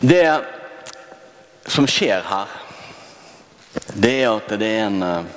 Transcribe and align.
Det 0.00 0.44
som 1.66 1.86
skjer 1.88 2.20
her, 2.28 2.50
det 3.96 4.10
er 4.22 4.32
at 4.34 4.50
det 4.60 4.66
er 4.68 4.82
en 4.84 5.02
eh, 5.02 5.28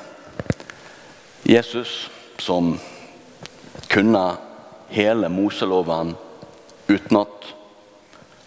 Jesus 1.48 2.10
som 2.44 2.74
kunne 3.88 4.24
hele 4.92 5.30
Moseloven 5.32 6.12
utenat. 6.90 7.54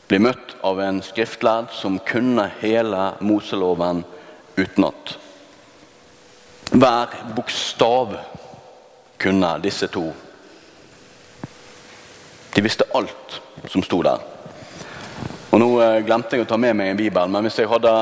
Blir 0.08 0.20
møtt 0.20 0.52
av 0.60 0.82
en 0.84 1.00
skriftlærd 1.02 1.72
som 1.72 1.96
kunne 2.04 2.44
hele 2.60 3.06
Moseloven 3.24 4.04
utenat. 4.60 5.14
Hver 6.72 7.16
bokstav 7.36 8.18
kunne 9.16 9.54
disse 9.64 9.88
to. 9.88 10.04
De 12.52 12.68
visste 12.68 12.84
alt 12.92 13.40
som 13.72 13.80
sto 13.80 14.02
der. 14.04 14.31
Og 15.52 15.60
Nå 15.60 15.68
eh, 15.84 15.98
glemte 16.06 16.38
jeg 16.38 16.46
å 16.46 16.48
ta 16.48 16.56
med 16.56 16.72
meg 16.78 16.92
en 16.92 16.96
bibel, 17.00 17.28
men 17.28 17.44
hvis 17.44 17.58
jeg 17.60 17.68
hadde 17.68 17.92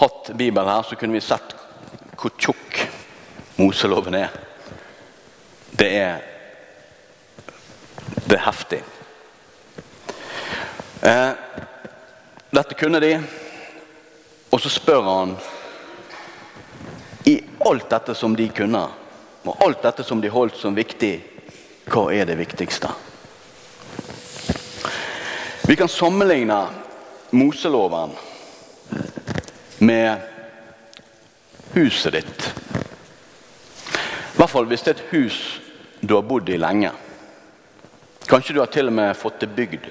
hatt 0.00 0.30
bibel 0.38 0.66
her, 0.66 0.82
så 0.82 0.98
kunne 0.98 1.14
vi 1.14 1.22
sett 1.22 1.54
hvor 2.18 2.34
tjukk 2.34 2.80
Moseloven 3.58 4.16
er. 4.18 4.34
Det 5.78 5.88
er 5.98 6.24
Det 8.28 8.34
er 8.36 8.44
heftig. 8.44 8.82
Eh, 11.06 11.30
dette 12.50 12.74
kunne 12.76 13.00
de, 13.00 13.14
og 14.50 14.60
så 14.60 14.68
spør 14.72 15.02
han 15.06 15.36
I 17.30 17.38
alt 17.64 17.86
dette 17.90 18.16
som 18.18 18.34
de 18.36 18.48
kunne, 18.50 18.82
og 19.46 19.64
alt 19.64 19.86
dette 19.86 20.04
som 20.04 20.20
de 20.20 20.32
holdt 20.32 20.58
som 20.58 20.74
viktig, 20.76 21.14
hva 21.88 22.08
er 22.12 22.26
det 22.28 22.36
viktigste? 22.42 22.90
Vi 25.68 25.76
kan 25.76 25.88
sammenligne 25.88 26.66
Moseloven 27.30 28.10
med 29.78 30.16
huset 31.72 32.12
ditt. 32.12 32.54
I 34.32 34.38
hvert 34.38 34.48
fall 34.48 34.64
hvis 34.70 34.86
det 34.86 34.94
er 34.94 34.96
et 34.96 35.10
hus 35.10 35.40
du 36.00 36.14
har 36.14 36.24
bodd 36.24 36.48
i 36.48 36.56
lenge. 36.56 36.88
Kanskje 38.24 38.56
du 38.56 38.62
har 38.62 38.72
til 38.72 38.88
og 38.88 38.96
med 38.96 39.12
fått 39.20 39.42
det 39.42 39.50
bygd, 39.58 39.84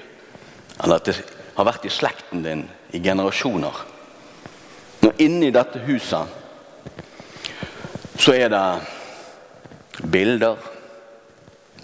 eller 0.82 0.98
at 0.98 1.06
det 1.12 1.14
har 1.54 1.68
vært 1.70 1.86
i 1.86 1.94
slekten 1.94 2.42
din 2.42 2.64
i 2.90 2.98
generasjoner. 2.98 3.78
Og 5.06 5.22
inni 5.22 5.52
dette 5.54 5.78
huset 5.86 6.26
så 8.18 8.34
er 8.34 8.50
det 8.50 10.10
bilder, 10.10 10.58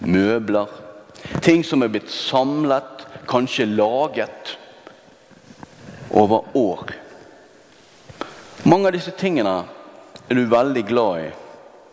møbler, 0.02 0.66
ting 1.46 1.62
som 1.62 1.86
er 1.86 1.94
blitt 1.94 2.10
samlet 2.10 2.93
kanskje 3.34 3.66
laget 3.66 4.58
over 6.10 6.44
år. 6.52 6.90
Mange 8.62 8.86
av 8.86 8.94
disse 8.94 9.10
tingene 9.18 9.54
er 10.28 10.38
du 10.38 10.44
veldig 10.46 10.84
glad 10.86 11.24
i, 11.24 11.30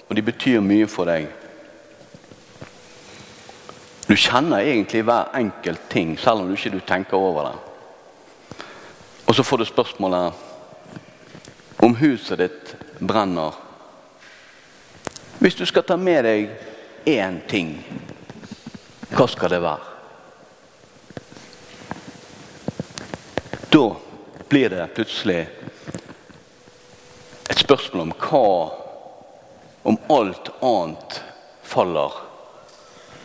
og 0.06 0.16
de 0.16 0.24
betyr 0.28 0.62
mye 0.62 0.86
for 0.92 1.10
deg. 1.10 1.26
Du 4.06 4.14
kjenner 4.14 4.62
egentlig 4.62 5.02
hver 5.08 5.34
enkelt 5.40 5.90
ting, 5.90 6.14
selv 6.20 6.44
om 6.44 6.52
du 6.52 6.54
ikke 6.54 6.86
tenker 6.86 7.18
over 7.18 7.50
det. 7.50 7.58
Og 9.26 9.36
så 9.36 9.44
får 9.44 9.58
du 9.64 9.66
spørsmålet 9.66 10.34
om 11.82 11.96
huset 11.98 12.38
ditt 12.44 12.76
brenner. 13.00 13.58
Hvis 15.40 15.58
du 15.58 15.66
skal 15.66 15.88
ta 15.90 15.98
med 15.98 16.22
deg 16.28 16.54
én 17.10 17.42
ting, 17.50 17.80
hva 19.10 19.26
skal 19.26 19.50
det 19.56 19.66
være? 19.66 19.91
Da 23.72 23.96
blir 24.50 24.70
det 24.70 24.88
plutselig 24.96 25.48
et 27.50 27.60
spørsmål 27.60 28.02
om 28.02 28.12
hva 28.20 28.48
Om 29.84 29.98
alt 30.14 30.50
annet 30.62 31.16
faller. 31.64 32.12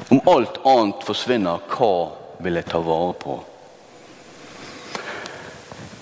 Om 0.09 0.21
alt 0.31 0.61
annet 0.65 1.03
forsvinner, 1.05 1.59
hva 1.69 1.91
vil 2.39 2.57
jeg 2.57 2.69
ta 2.71 2.79
vare 2.81 3.13
på? 3.21 3.35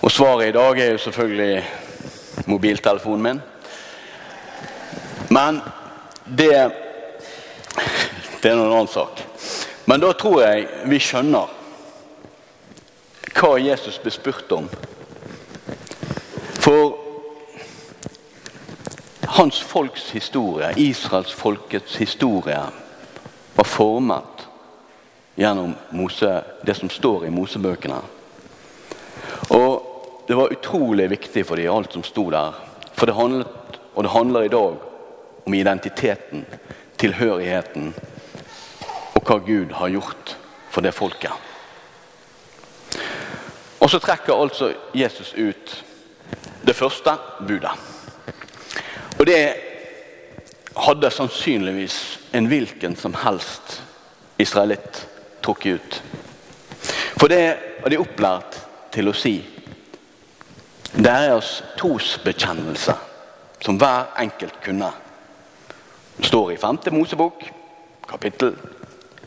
Og 0.04 0.12
svaret 0.12 0.52
i 0.52 0.54
dag 0.58 0.78
er 0.78 0.92
jo 0.92 1.00
selvfølgelig 1.06 2.44
mobiltelefonen 2.46 3.26
min. 3.26 3.42
Men 5.32 5.62
det 6.24 6.70
Det 8.42 8.50
er 8.52 8.56
noen 8.60 8.76
annen 8.76 8.92
sak. 8.92 9.24
Men 9.88 10.04
da 10.04 10.12
tror 10.12 10.42
jeg 10.44 10.69
vi 10.84 11.00
skjønner 11.00 11.53
hva 13.34 13.56
Jesus 13.58 13.98
ble 14.02 14.12
spurt 14.14 14.52
om. 14.54 14.68
For 16.64 16.94
hans 19.36 19.60
folks 19.60 20.10
historie, 20.14 20.70
Israels 20.80 21.32
folkets 21.34 21.96
historie, 22.00 22.60
var 23.54 23.68
formet 23.68 24.46
gjennom 25.34 25.74
Mose, 25.90 26.42
det 26.62 26.76
som 26.78 26.90
står 26.90 27.26
i 27.26 27.32
Mosebøkene. 27.34 27.98
Og 29.50 30.26
det 30.28 30.36
var 30.38 30.52
utrolig 30.54 31.10
viktig 31.10 31.44
for 31.46 31.60
dem, 31.60 31.72
alt 31.74 31.92
som 31.92 32.04
sto 32.06 32.28
der. 32.32 32.54
For 32.94 33.10
det 33.10 33.18
handlet, 33.18 33.80
og 33.94 34.06
det 34.06 34.14
handler 34.14 34.46
i 34.46 34.52
dag 34.52 34.76
om 35.44 35.54
identiteten, 35.54 36.46
tilhørigheten 36.98 37.90
og 39.14 39.26
hva 39.26 39.40
Gud 39.44 39.74
har 39.76 39.92
gjort 39.92 40.36
for 40.70 40.84
det 40.86 40.94
folket. 40.94 41.32
Og 43.84 43.90
så 43.90 44.00
trekker 44.00 44.32
altså 44.32 44.72
Jesus 44.96 45.34
ut 45.36 45.84
det 46.66 46.76
første 46.76 47.12
budet. 47.44 47.72
Og 49.18 49.26
det 49.28 49.40
hadde 50.76 51.10
sannsynligvis 51.10 51.98
en 52.32 52.48
hvilken 52.48 52.96
som 52.96 53.14
helst 53.14 53.82
israelitt 54.40 55.04
trukket 55.44 55.74
ut. 55.76 55.98
For 57.20 57.28
det 57.28 57.42
var 57.82 57.92
de 57.92 58.00
opplært 58.00 58.56
til 58.94 59.10
å 59.12 59.16
si. 59.16 59.34
Det 60.94 61.10
er 61.10 61.34
oss 61.34 61.58
trosbekjennelse, 61.76 62.94
som 63.60 63.76
hver 63.78 64.14
enkelt 64.22 64.56
kunne. 64.64 64.88
Det 66.16 66.30
står 66.30 66.54
i 66.54 66.56
5. 66.56 66.80
Mosebok, 66.96 67.44
kapittel 68.08 68.56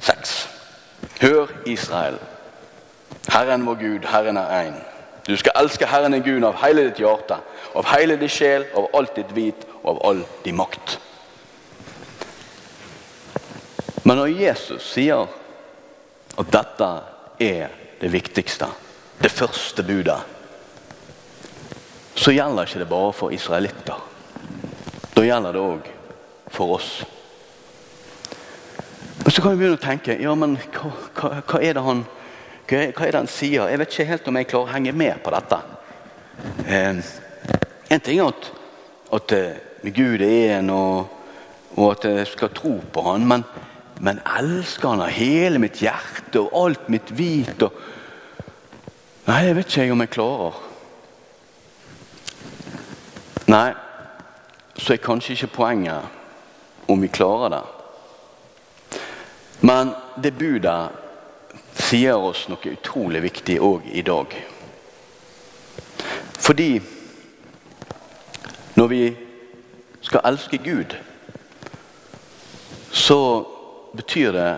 6. 0.02 0.36
Hør 1.22 1.54
Israel. 1.66 2.18
Herren 3.28 3.66
vår 3.66 3.76
Gud, 3.76 4.06
Herren 4.06 4.38
er 4.38 4.54
én. 4.62 4.78
Du 5.28 5.36
skal 5.38 5.52
elske 5.60 5.86
Herren 5.86 6.12
din 6.12 6.24
Gud 6.24 6.44
av 6.48 6.56
hele 6.62 6.88
ditt 6.88 7.02
hjerte, 7.04 7.40
av 7.76 7.86
hele 7.92 8.16
din 8.16 8.32
sjel, 8.32 8.66
av 8.76 8.88
alt 8.96 9.16
ditt 9.16 9.34
vit 9.36 9.68
og 9.82 9.90
av 9.96 10.00
all 10.08 10.24
din 10.46 10.56
makt. 10.56 11.00
Men 14.08 14.22
når 14.22 14.32
Jesus 14.40 14.88
sier 14.88 15.28
at 16.38 16.52
dette 16.54 16.90
er 17.44 17.74
det 18.00 18.12
viktigste, 18.14 18.70
det 19.20 19.32
første 19.34 19.84
budet, 19.84 20.22
så 22.16 22.32
gjelder 22.32 22.70
ikke 22.70 22.80
det 22.80 22.90
bare 22.90 23.14
for 23.14 23.36
israelitter. 23.36 24.00
Da 25.12 25.26
gjelder 25.26 25.54
det 25.54 25.62
òg 25.62 25.92
for 26.56 26.78
oss. 26.78 26.92
Og 29.26 29.32
Så 29.32 29.42
kan 29.42 29.52
vi 29.52 29.58
begynne 29.58 29.76
å 29.76 29.84
tenke 29.84 30.16
ja, 30.22 30.34
men 30.40 30.56
hva, 30.72 30.94
hva, 31.18 31.30
hva 31.44 31.60
er 31.60 31.76
det 31.76 31.84
han 31.84 32.06
hva 32.68 33.06
er 33.06 33.14
det 33.14 33.22
han 33.22 33.30
sier? 33.32 33.70
Jeg 33.72 33.80
vet 33.80 33.94
ikke 33.94 34.10
helt 34.10 34.28
om 34.28 34.38
jeg 34.40 34.48
klarer 34.52 34.68
å 34.68 34.76
henge 34.76 34.94
med 34.96 35.22
på 35.24 35.32
dette. 35.32 35.60
Eh, 36.68 37.00
en 37.96 38.04
ting 38.04 38.20
er 38.20 38.28
at, 38.28 38.50
at 39.16 39.36
uh, 39.38 39.88
Gud 39.96 40.22
er 40.26 40.58
en, 40.58 40.74
og, 40.76 41.08
og, 41.78 41.86
at 41.94 42.10
jeg 42.10 42.28
skal 42.34 42.52
tro 42.52 42.74
på 42.94 43.06
han, 43.06 43.24
men, 43.30 43.46
men 44.04 44.20
elsker 44.36 44.92
han 44.92 45.06
av 45.06 45.16
hele 45.16 45.62
mitt 45.64 45.80
hjerte 45.80 46.44
og 46.44 46.60
alt 46.66 46.92
mitt 46.92 47.14
hvit? 47.16 47.64
Og... 47.64 47.80
Nei, 49.30 49.40
jeg 49.48 49.56
vet 49.62 49.72
ikke 49.72 49.96
om 49.96 50.04
jeg 50.04 50.16
klarer. 50.18 50.62
Nei, 53.48 53.68
så 54.76 54.94
er 54.94 55.04
kanskje 55.08 55.38
ikke 55.38 55.54
poenget 55.62 56.88
om 56.92 57.00
vi 57.00 57.08
klarer 57.08 57.56
det. 57.56 57.66
Men 59.64 59.96
det 60.20 60.36
budet 60.36 61.07
sier 61.78 62.18
oss 62.18 62.48
noe 62.50 62.74
utrolig 62.74 63.22
viktig 63.24 63.60
òg 63.64 63.86
i 63.94 64.02
dag. 64.02 64.34
Fordi 66.40 66.82
når 68.78 68.88
vi 68.88 69.04
skal 70.02 70.26
elske 70.26 70.58
Gud, 70.58 70.96
så 72.92 73.20
betyr 73.96 74.32
det 74.32 74.52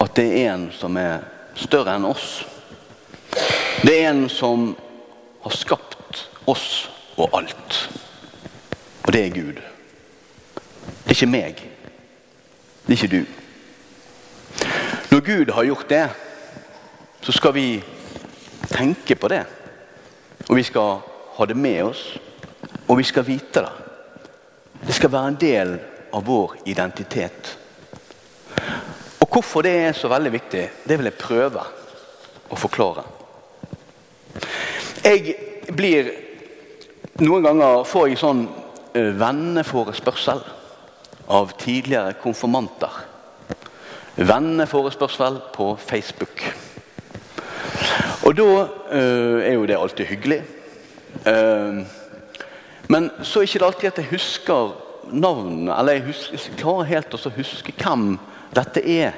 at 0.00 0.16
det 0.16 0.28
er 0.42 0.52
en 0.52 0.68
som 0.72 0.96
er 0.96 1.24
større 1.58 1.96
enn 1.96 2.06
oss. 2.08 2.44
Det 3.82 3.94
er 3.96 4.10
en 4.10 4.28
som 4.30 4.70
har 5.42 5.56
skapt 5.56 6.28
oss 6.46 6.88
og 7.16 7.34
alt. 7.34 7.80
Og 9.06 9.12
det 9.12 9.24
er 9.24 9.34
Gud. 9.34 9.60
Det 11.04 11.10
er 11.10 11.16
ikke 11.16 11.32
meg. 11.32 11.62
Det 12.86 12.94
er 12.94 12.98
ikke 12.98 13.16
du. 13.16 13.47
Gud 15.28 15.50
har 15.50 15.64
gjort 15.64 15.88
det, 15.88 16.08
så 17.20 17.32
skal 17.32 17.52
vi 17.52 17.82
tenke 18.70 19.12
på 19.14 19.28
det. 19.28 19.42
Og 20.46 20.56
vi 20.56 20.62
skal 20.64 21.02
ha 21.36 21.46
det 21.46 21.56
med 21.56 21.82
oss, 21.84 22.00
og 22.86 22.96
vi 22.96 23.04
skal 23.04 23.26
vite 23.26 23.60
det. 23.60 23.72
Det 24.86 24.94
skal 24.96 25.12
være 25.12 25.32
en 25.32 25.36
del 25.42 25.74
av 26.16 26.24
vår 26.24 26.54
identitet. 26.72 27.50
Og 29.20 29.28
Hvorfor 29.28 29.66
det 29.68 29.74
er 29.82 29.92
så 29.92 30.08
veldig 30.08 30.32
viktig, 30.32 30.62
det 30.88 30.96
vil 30.96 31.10
jeg 31.10 31.20
prøve 31.20 31.66
å 32.48 32.56
forklare. 32.56 33.04
Jeg 35.04 35.36
blir 35.76 36.10
Noen 37.18 37.42
ganger 37.42 37.84
får 37.84 38.08
jeg 38.08 38.20
sånn 38.20 38.44
eh, 38.94 39.12
venneforespørsel 39.18 40.40
av 41.34 41.52
tidligere 41.58 42.16
konfirmanter. 42.22 43.07
Venneforespørsel 44.18 45.38
på 45.54 45.76
Facebook. 45.78 46.42
Og 48.26 48.36
da 48.36 48.66
øh, 48.90 49.46
er 49.46 49.52
jo 49.52 49.66
det 49.66 49.78
alltid 49.78 50.04
hyggelig. 50.04 50.42
Uh, 51.26 51.86
men 52.88 53.10
så 53.22 53.40
er 53.40 53.44
det 53.44 53.54
ikke 53.54 53.64
alltid 53.64 53.88
at 53.88 53.98
jeg 53.98 54.10
husker 54.10 54.74
navnene, 55.12 55.78
eller 55.78 55.92
jeg, 55.92 56.02
husker, 56.02 56.32
jeg 56.34 56.58
klarer 56.58 56.90
helt 56.90 57.14
å 57.14 57.32
huske 57.36 57.72
hvem 57.78 58.18
dette 58.56 58.82
er. 58.82 59.14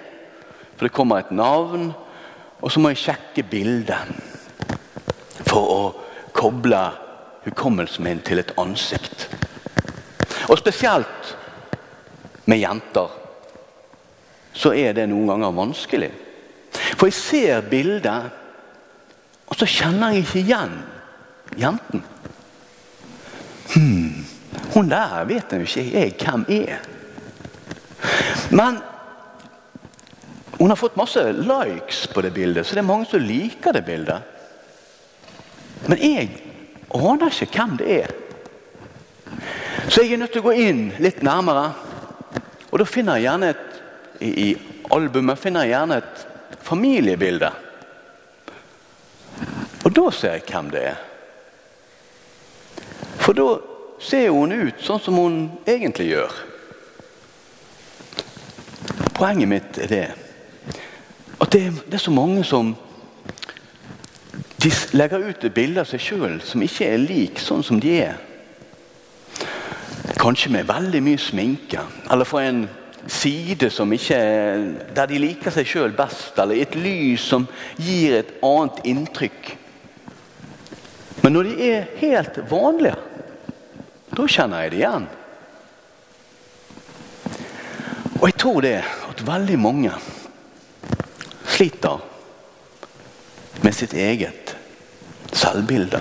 For 0.76 0.86
det 0.86 0.94
kommer 0.94 1.18
et 1.18 1.32
navn, 1.32 1.92
og 2.60 2.72
så 2.72 2.80
må 2.80 2.92
jeg 2.92 3.02
sjekke 3.02 3.46
bildet. 3.50 4.12
For 5.48 5.60
å 5.64 5.80
koble 6.36 6.82
hukommelsen 7.46 8.04
min 8.04 8.20
til 8.24 8.42
et 8.42 8.52
ansikt. 8.60 9.30
Og 10.50 10.60
spesielt 10.60 11.34
med 12.44 12.60
jenter 12.60 13.19
så 14.60 14.74
er 14.76 14.92
det 14.96 15.08
noen 15.08 15.30
ganger 15.30 15.56
vanskelig. 15.56 16.10
For 16.98 17.08
jeg 17.08 17.16
ser 17.16 17.68
bildet, 17.70 18.28
og 19.50 19.58
så 19.58 19.66
kjenner 19.68 20.12
jeg 20.14 20.26
ikke 20.26 20.42
igjen 20.44 20.74
jenten. 21.58 22.04
Hmm, 23.70 24.26
hun 24.74 24.90
der 24.90 25.24
vet 25.30 25.52
jo 25.54 25.64
ikke 25.64 25.86
jeg 25.88 26.14
hvem 26.20 26.44
er. 26.52 26.84
Men 28.50 28.80
hun 30.58 30.68
har 30.68 30.78
fått 30.78 30.98
masse 31.00 31.22
likes 31.32 32.04
på 32.12 32.22
det 32.24 32.34
bildet, 32.36 32.66
så 32.66 32.76
det 32.76 32.82
er 32.82 32.90
mange 32.90 33.08
som 33.08 33.24
liker 33.24 33.72
det 33.72 33.84
bildet. 33.86 34.20
Men 35.88 36.02
jeg 36.04 36.28
aner 36.92 37.32
ikke 37.32 37.54
hvem 37.56 37.78
det 37.80 37.94
er. 38.02 38.12
Så 39.88 40.02
jeg 40.02 40.12
er 40.14 40.20
nødt 40.20 40.34
til 40.34 40.44
å 40.44 40.50
gå 40.50 40.58
inn 40.60 40.82
litt 41.02 41.22
nærmere. 41.24 41.70
Og 42.70 42.78
da 42.78 42.86
finner 42.86 43.18
jeg 43.18 43.30
gjerne 43.30 43.54
et 43.54 43.69
i, 44.20 44.52
albumet 44.92 45.38
finner 45.38 45.66
jeg 45.66 45.74
gjerne 45.74 45.98
et 46.00 46.26
familiebilde. 46.66 47.50
Og 49.84 49.94
da 49.96 50.10
ser 50.12 50.36
jeg 50.36 50.46
hvem 50.50 50.70
det 50.74 50.84
er. 50.92 51.00
For 53.20 53.36
da 53.36 53.48
ser 54.00 54.30
hun 54.32 54.52
ut 54.52 54.84
sånn 54.84 55.02
som 55.02 55.18
hun 55.20 55.40
egentlig 55.68 56.10
gjør. 56.12 56.38
Poenget 59.16 59.50
mitt 59.50 59.80
er 59.80 59.90
det 59.90 60.04
at 61.40 61.52
det, 61.52 61.64
det 61.88 61.96
er 61.96 62.02
så 62.02 62.12
mange 62.12 62.44
som 62.44 62.74
de 64.60 64.70
legger 64.92 65.24
ut 65.24 65.44
et 65.44 65.54
bilde 65.56 65.80
av 65.80 65.88
seg 65.88 66.02
sjøl 66.04 66.40
som 66.44 66.60
ikke 66.64 66.88
er 66.92 67.00
lik 67.00 67.40
sånn 67.40 67.64
som 67.64 67.80
de 67.80 67.94
er. 68.02 68.18
Kanskje 70.20 70.52
med 70.52 70.68
veldig 70.68 71.00
mye 71.04 71.20
sminke. 71.20 71.84
Eller 72.12 72.28
for 72.28 72.44
en 72.44 72.66
side 73.10 73.70
som 73.70 73.90
ikke, 73.92 74.18
der 74.94 75.08
de 75.10 75.18
liker 75.20 75.52
seg 75.54 75.68
sjøl 75.68 75.94
best, 75.96 76.38
eller 76.38 76.62
et 76.62 76.76
lys 76.78 77.24
som 77.32 77.46
gir 77.80 78.20
et 78.20 78.36
annet 78.46 78.78
inntrykk. 78.86 79.50
Men 81.24 81.34
når 81.36 81.50
de 81.50 81.70
er 81.72 81.88
helt 82.00 82.38
vanlige, 82.50 82.94
da 84.14 84.26
kjenner 84.26 84.64
jeg 84.64 84.72
det 84.72 84.80
igjen. 84.80 85.08
Og 88.20 88.24
jeg 88.28 88.38
tror 88.40 88.62
det 88.64 88.78
at 88.84 89.26
veldig 89.26 89.58
mange 89.60 89.92
sliter 91.50 92.00
med 93.60 93.76
sitt 93.76 93.92
eget 93.96 94.54
selvbilde. 95.36 96.00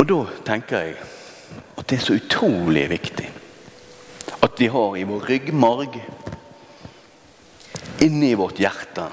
Og 0.00 0.06
da 0.08 0.22
tenker 0.46 0.86
jeg 0.86 0.96
at 1.76 1.84
det 1.88 1.98
er 1.98 2.04
så 2.04 2.16
utrolig 2.20 2.86
viktig 2.90 3.28
vi 4.60 4.66
har 4.66 4.96
i 4.96 5.04
vår 5.04 5.20
ryggmarg, 5.20 5.94
inni 8.04 8.34
vårt 8.36 8.58
hjerte, 8.60 9.06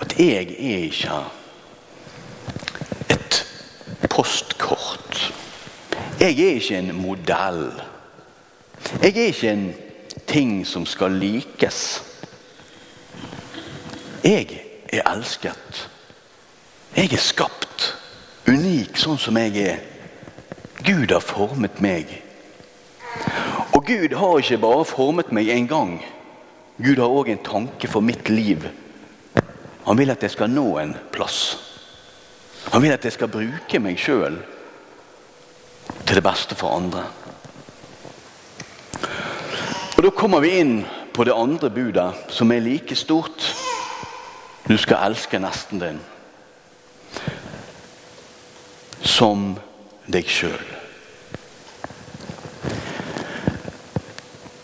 at 0.00 0.14
jeg 0.16 0.54
er 0.56 0.86
ikke 0.86 1.18
et 3.12 3.42
postkort. 4.08 5.20
Jeg 6.16 6.32
er 6.32 6.56
ikke 6.56 6.78
en 6.78 6.90
modell. 6.96 7.68
Jeg 9.02 9.12
er 9.12 9.28
ikke 9.28 9.52
en 9.52 9.68
ting 10.26 10.58
som 10.64 10.88
skal 10.88 11.20
likes. 11.20 12.00
Jeg 14.24 14.62
er 14.92 15.04
elsket. 15.12 15.88
Jeg 16.96 17.12
er 17.12 17.20
skapt 17.20 17.92
unik 18.48 18.96
sånn 18.96 19.20
som 19.20 19.36
jeg 19.44 19.60
er. 19.60 19.82
Gud 20.86 21.12
har 21.12 21.20
formet 21.20 21.84
meg. 21.84 22.22
Gud 23.86 24.12
har 24.18 24.38
ikke 24.38 24.58
bare 24.58 24.84
formet 24.84 25.28
meg 25.30 25.48
én 25.52 25.68
gang. 25.70 26.00
Gud 26.82 26.98
har 26.98 27.12
òg 27.12 27.28
en 27.30 27.44
tanke 27.46 27.88
for 27.88 28.02
mitt 28.02 28.28
liv. 28.28 28.66
Han 29.86 29.98
vil 29.98 30.10
at 30.10 30.22
jeg 30.22 30.34
skal 30.34 30.50
nå 30.50 30.64
en 30.82 30.96
plass. 31.14 31.54
Han 32.72 32.82
vil 32.82 32.92
at 32.96 33.04
jeg 33.06 33.14
skal 33.14 33.30
bruke 33.30 33.78
meg 33.78 34.00
sjøl 34.02 34.40
til 36.02 36.18
det 36.18 36.24
beste 36.26 36.58
for 36.58 36.74
andre. 36.74 37.04
Og 39.96 40.02
Da 40.02 40.10
kommer 40.10 40.42
vi 40.42 40.58
inn 40.58 40.80
på 41.14 41.24
det 41.24 41.32
andre 41.32 41.70
budet, 41.70 42.10
som 42.28 42.50
er 42.52 42.60
like 42.60 42.94
stort. 42.94 43.46
Du 44.68 44.76
skal 44.76 45.06
elske 45.06 45.38
nesten 45.38 45.80
din 45.80 46.02
som 49.00 49.54
deg 50.10 50.26
sjøl. 50.26 50.75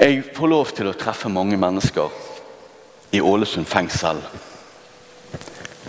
Jeg 0.03 0.25
får 0.35 0.49
lov 0.51 0.71
til 0.75 0.89
å 0.91 0.97
treffe 0.99 1.29
mange 1.31 1.55
mennesker 1.55 2.11
i 3.15 3.21
Ålesund 3.23 3.69
fengsel. 3.71 4.19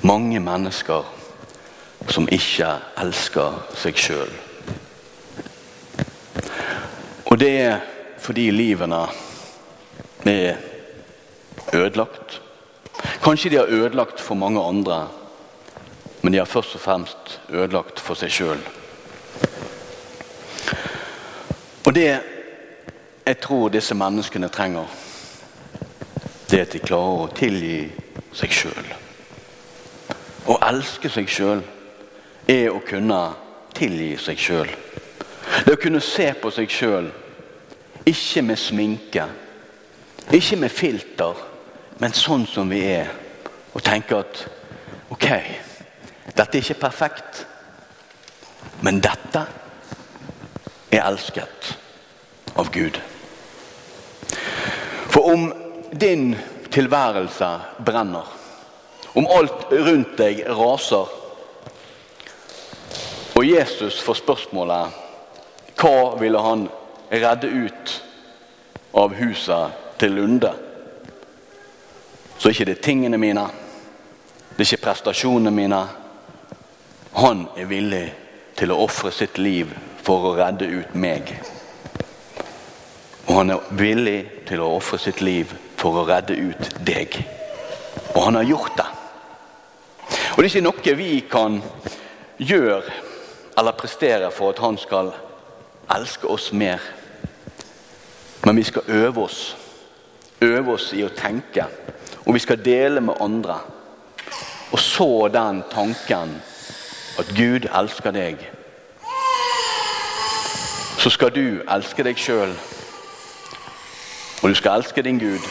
Mange 0.06 0.37
mennesker 0.37 1.07
som 2.14 2.28
ikke 2.30 2.68
elsker 3.02 3.56
seg 3.81 3.97
sjøl. 3.97 4.35
Og 7.26 7.40
det 7.42 7.49
er 7.64 7.81
fordi 8.21 8.44
livene 8.54 8.99
er 10.30 10.61
ødelagt. 11.73 12.37
Kanskje 13.23 13.49
de 13.56 13.59
har 13.64 13.73
ødelagt 13.80 14.21
for 14.21 14.37
mange 14.37 14.61
andre, 14.61 15.07
men 16.21 16.35
de 16.35 16.44
har 16.44 16.52
først 16.52 16.78
og 16.78 16.85
fremst 16.85 17.33
ødelagt 17.49 17.97
for 17.97 18.21
seg 18.21 18.30
sjøl. 18.37 18.61
Og 21.81 21.97
det 21.97 22.11
jeg 23.25 23.39
tror 23.39 23.69
disse 23.69 23.95
menneskene 23.95 24.49
trenger, 24.49 24.85
det 26.51 26.59
at 26.59 26.73
de 26.73 26.80
klarer 26.83 27.23
å 27.23 27.30
tilgi 27.35 27.77
seg 28.35 28.51
sjøl. 28.53 28.89
Å 30.51 30.57
elske 30.68 31.09
seg 31.09 31.30
sjøl 31.31 31.61
er 32.51 32.68
å 32.73 32.81
kunne 32.83 33.19
tilgi 33.73 34.18
seg 34.19 34.42
sjøl. 34.44 34.73
Det 35.63 35.75
å 35.75 35.80
kunne 35.80 36.01
se 36.03 36.27
på 36.35 36.51
seg 36.51 36.71
sjøl, 36.71 37.07
ikke 38.06 38.44
med 38.44 38.59
sminke, 38.59 39.27
ikke 40.35 40.59
med 40.59 40.71
filter, 40.71 41.39
men 42.03 42.15
sånn 42.15 42.44
som 42.49 42.69
vi 42.69 42.81
er. 42.92 43.07
Og 43.73 43.81
tenke 43.81 44.19
at 44.19 44.44
ok, 45.15 45.30
dette 46.35 46.59
er 46.59 46.59
ikke 46.59 46.81
perfekt, 46.83 47.45
men 48.83 48.99
dette 49.01 49.45
er 50.92 51.07
elsket 51.07 51.73
av 52.59 52.69
Gud. 52.73 52.99
Om 55.23 55.53
din 55.92 56.33
tilværelse 56.73 57.49
brenner, 57.85 58.27
om 59.13 59.27
alt 59.31 59.69
rundt 59.71 60.18
deg 60.19 60.42
raser, 60.51 61.11
og 63.33 63.45
Jesus 63.45 64.01
får 64.03 64.19
spørsmålet 64.19 64.99
hva 65.80 66.13
ville 66.19 66.42
han 66.44 66.68
redde 67.11 67.49
ut 67.49 67.94
av 68.99 69.15
huset 69.18 69.80
til 69.99 70.13
Lunde? 70.19 70.51
Så 72.37 72.49
er 72.49 72.53
ikke 72.53 72.69
det 72.73 72.81
tingene 72.83 73.18
mine, 73.18 73.47
det 74.53 74.61
er 74.61 74.73
ikke 74.73 74.85
prestasjonene 74.85 75.51
mine. 75.56 75.81
Han 77.18 77.47
er 77.57 77.69
villig 77.71 78.06
til 78.59 78.73
å 78.73 78.83
ofre 78.83 79.11
sitt 79.15 79.39
liv 79.42 79.71
for 80.03 80.30
å 80.30 80.35
redde 80.37 80.68
ut 80.69 80.94
meg. 80.94 81.31
Og 83.33 83.40
han 83.40 83.49
er 83.49 83.69
villig 83.73 84.19
til 84.45 84.61
å 84.61 84.75
ofre 84.75 84.99
sitt 85.02 85.18
liv 85.25 85.49
for 85.80 85.95
å 85.97 86.04
redde 86.06 86.35
ut 86.37 86.68
deg. 86.85 87.16
Og 88.13 88.19
han 88.28 88.35
har 88.37 88.44
gjort 88.45 88.75
det. 88.78 88.85
Og 90.06 90.35
det 90.37 90.44
er 90.44 90.49
ikke 90.52 90.61
noe 90.68 90.94
vi 90.99 91.07
kan 91.31 91.56
gjøre 92.37 92.94
eller 93.57 93.80
prestere 93.80 94.30
for 94.30 94.54
at 94.54 94.61
han 94.61 94.78
skal 94.78 95.09
elske 95.95 96.30
oss 96.30 96.52
mer. 96.54 96.83
Men 98.45 98.59
vi 98.61 98.68
skal 98.69 98.85
øve 98.99 99.23
oss. 99.25 99.40
Øve 100.37 100.75
oss 100.75 100.92
i 100.94 101.02
å 101.02 101.09
tenke. 101.18 101.66
Og 102.28 102.37
vi 102.37 102.44
skal 102.45 102.61
dele 102.61 103.02
med 103.02 103.18
andre. 103.18 103.56
Og 104.69 104.78
så 104.78 105.09
den 105.33 105.63
tanken 105.73 106.37
at 107.18 107.33
Gud 107.33 107.66
elsker 107.66 108.13
deg. 108.13 108.45
Så 111.02 111.09
skal 111.18 111.33
du 111.33 111.63
elske 111.66 112.06
deg 112.06 112.21
sjøl. 112.21 112.54
Og 114.44 114.50
du 114.50 114.56
skal 114.56 114.81
elske 114.81 115.02
din 115.02 115.19
Gud. 115.19 115.45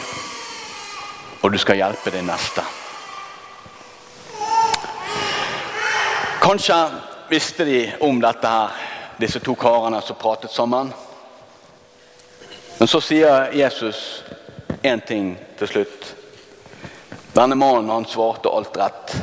Og 1.41 1.53
du 1.53 1.57
skal 1.57 1.75
hjelpe 1.75 2.11
din 2.13 2.27
neste. 2.29 2.61
Kanskje 6.43 6.77
visste 7.29 7.65
de 7.65 7.79
om 8.05 8.21
dette 8.21 8.47
her, 8.47 8.77
disse 9.17 9.39
to 9.39 9.55
karene 9.57 10.01
som 10.05 10.19
pratet 10.21 10.53
sammen. 10.53 10.93
Men 12.77 12.87
så 12.87 13.01
sier 13.01 13.49
Jesus 13.57 14.23
én 14.83 15.01
ting 15.07 15.33
til 15.57 15.67
slutt. 15.67 16.15
Denne 17.33 17.55
mannen 17.57 17.89
han 17.89 18.05
svarte 18.05 18.53
alt 18.53 18.77
rett. 18.77 19.17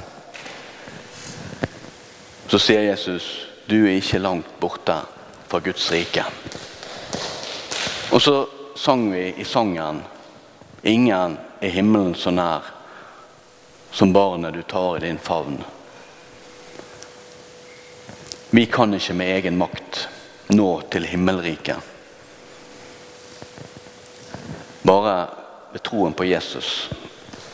Så 2.50 2.58
sier 2.58 2.88
Jesus, 2.90 3.46
du 3.70 3.84
er 3.84 4.00
ikke 4.00 4.18
langt 4.18 4.56
borte 4.58 4.98
fra 5.46 5.62
Guds 5.62 5.92
rike. 5.92 6.24
Og 8.10 8.22
så 8.22 8.40
sang 8.74 9.12
vi 9.12 9.34
i 9.36 9.44
sangen 9.44 10.02
Ingen 10.82 11.38
er 11.60 11.68
himmelen 11.68 12.14
så 12.14 12.30
nær 12.32 12.64
som 13.92 14.12
barnet 14.12 14.54
du 14.54 14.62
tar 14.62 14.96
i 14.96 15.00
din 15.00 15.18
favn. 15.18 15.58
Vi 18.50 18.66
kan 18.66 18.94
ikke 18.94 19.14
med 19.14 19.34
egen 19.36 19.58
makt 19.58 20.06
nå 20.48 20.80
til 20.90 21.04
himmelriket. 21.06 21.76
Bare 24.82 25.16
ved 25.72 25.82
troen 25.84 26.16
på 26.16 26.24
Jesus 26.24 26.88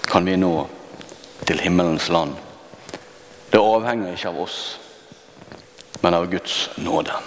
kan 0.06 0.25
vi 0.25 0.37
nå 0.37 0.68
til 1.44 1.61
himmelens 1.61 2.08
land. 2.08 2.37
Det 3.50 3.58
avhenger 3.58 4.14
ikke 4.14 4.30
av 4.30 4.38
oss, 4.46 4.61
men 6.00 6.14
av 6.14 6.30
Guds 6.30 6.70
nåde. 6.76 7.18